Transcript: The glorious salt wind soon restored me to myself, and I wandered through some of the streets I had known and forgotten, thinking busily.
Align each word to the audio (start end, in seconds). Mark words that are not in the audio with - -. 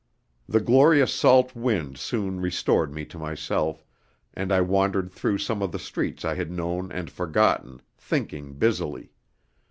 The 0.49 0.59
glorious 0.61 1.13
salt 1.13 1.53
wind 1.55 1.99
soon 1.99 2.39
restored 2.39 2.91
me 2.91 3.05
to 3.05 3.19
myself, 3.19 3.85
and 4.33 4.51
I 4.51 4.59
wandered 4.59 5.11
through 5.11 5.37
some 5.37 5.61
of 5.61 5.71
the 5.71 5.77
streets 5.77 6.25
I 6.25 6.33
had 6.33 6.49
known 6.49 6.91
and 6.91 7.07
forgotten, 7.07 7.83
thinking 7.99 8.53
busily. 8.53 9.11